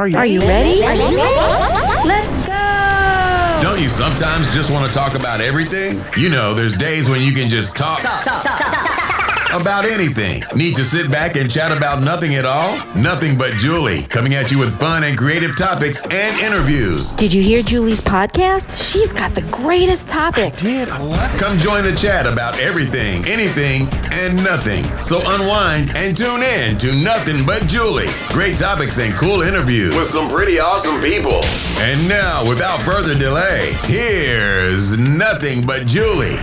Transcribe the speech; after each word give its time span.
Are 0.00 0.08
you, 0.08 0.16
Are 0.16 0.24
you 0.24 0.40
ready? 0.40 0.82
Are 0.82 0.94
you 0.94 1.14
ready? 1.14 2.08
Let's 2.08 2.40
go! 2.46 3.60
Don't 3.60 3.82
you 3.82 3.90
sometimes 3.90 4.50
just 4.54 4.72
want 4.72 4.86
to 4.86 4.90
talk 4.90 5.14
about 5.14 5.42
everything? 5.42 6.00
You 6.16 6.30
know, 6.30 6.54
there's 6.54 6.72
days 6.72 7.10
when 7.10 7.20
you 7.20 7.32
can 7.32 7.50
just 7.50 7.76
talk. 7.76 8.00
talk, 8.00 8.24
talk, 8.24 8.42
talk. 8.42 8.69
About 9.52 9.84
anything. 9.84 10.44
Need 10.54 10.76
to 10.76 10.84
sit 10.84 11.10
back 11.10 11.34
and 11.34 11.50
chat 11.50 11.76
about 11.76 12.04
nothing 12.04 12.36
at 12.36 12.44
all? 12.44 12.76
Nothing 12.94 13.36
but 13.36 13.50
Julie, 13.54 14.02
coming 14.04 14.34
at 14.34 14.52
you 14.52 14.60
with 14.60 14.78
fun 14.78 15.02
and 15.02 15.18
creative 15.18 15.56
topics 15.56 16.04
and 16.04 16.38
interviews. 16.38 17.10
Did 17.16 17.32
you 17.32 17.42
hear 17.42 17.60
Julie's 17.60 18.00
podcast? 18.00 18.92
She's 18.92 19.12
got 19.12 19.34
the 19.34 19.42
greatest 19.42 20.08
topic. 20.08 20.56
Did 20.56 20.86
a 20.88 21.02
lot. 21.02 21.36
Come 21.40 21.58
join 21.58 21.82
the 21.82 21.96
chat 21.96 22.26
about 22.26 22.60
everything, 22.60 23.24
anything, 23.26 23.88
and 24.12 24.36
nothing. 24.36 24.84
So 25.02 25.18
unwind 25.18 25.96
and 25.96 26.16
tune 26.16 26.42
in 26.42 26.78
to 26.78 26.94
Nothing 26.94 27.44
But 27.44 27.66
Julie. 27.66 28.06
Great 28.28 28.56
topics 28.56 29.00
and 29.00 29.14
cool 29.14 29.42
interviews 29.42 29.96
with 29.96 30.06
some 30.06 30.28
pretty 30.28 30.60
awesome 30.60 31.00
people. 31.00 31.40
And 31.78 32.08
now, 32.08 32.48
without 32.48 32.80
further 32.82 33.18
delay, 33.18 33.72
here's 33.82 34.96
Nothing 34.96 35.66
But 35.66 35.88
Julie. 35.88 36.38